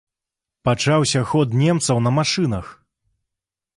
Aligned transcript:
Пачаўся 0.69 1.21
ход 1.33 1.47
немцаў 1.65 1.97
на 2.07 2.11
машынах. 2.19 2.65